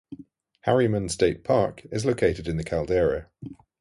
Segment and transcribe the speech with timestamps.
[0.61, 3.29] Harriman State Park is located in the caldera.